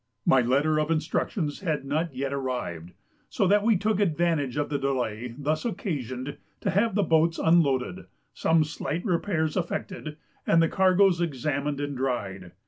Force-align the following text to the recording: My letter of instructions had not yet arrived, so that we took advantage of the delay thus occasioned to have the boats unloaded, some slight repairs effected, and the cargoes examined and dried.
My 0.25 0.41
letter 0.41 0.79
of 0.79 0.89
instructions 0.89 1.59
had 1.59 1.85
not 1.85 2.15
yet 2.15 2.33
arrived, 2.33 2.93
so 3.29 3.45
that 3.45 3.61
we 3.63 3.77
took 3.77 3.99
advantage 3.99 4.57
of 4.57 4.69
the 4.69 4.79
delay 4.79 5.35
thus 5.37 5.63
occasioned 5.63 6.39
to 6.61 6.71
have 6.71 6.95
the 6.95 7.03
boats 7.03 7.37
unloaded, 7.37 8.05
some 8.33 8.63
slight 8.63 9.05
repairs 9.05 9.55
effected, 9.55 10.17
and 10.47 10.59
the 10.59 10.69
cargoes 10.69 11.21
examined 11.21 11.79
and 11.79 11.95
dried. 11.95 12.51